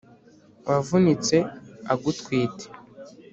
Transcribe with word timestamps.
wavunitse 0.67 1.37
agutwite, 1.93 2.65